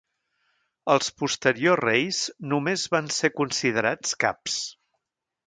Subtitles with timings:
[0.93, 2.21] Els posteriors reis
[2.55, 4.59] només van ser considerats caps.